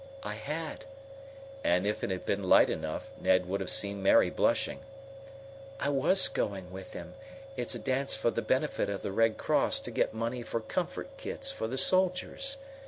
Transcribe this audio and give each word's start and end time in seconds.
"I 0.23 0.33
had." 0.33 0.85
And 1.63 1.85
if 1.85 2.03
it 2.03 2.09
had 2.09 2.25
been 2.25 2.41
light 2.49 2.71
enough 2.71 3.11
Ned 3.21 3.45
would 3.45 3.61
have 3.61 3.69
seen 3.69 4.01
Mary 4.01 4.31
blushing. 4.31 4.79
"I 5.79 5.89
was 5.89 6.27
going 6.27 6.71
with 6.71 6.93
him. 6.93 7.13
It's 7.55 7.75
a 7.75 7.77
dance 7.77 8.15
for 8.15 8.31
the 8.31 8.41
benefit 8.41 8.89
of 8.89 9.03
the 9.03 9.11
Red 9.11 9.37
Cross 9.37 9.81
to 9.81 9.91
get 9.91 10.11
money 10.11 10.41
for 10.41 10.59
comfort 10.59 11.17
kits 11.17 11.51
for 11.51 11.67
the 11.67 11.77
soldiers. 11.77 12.57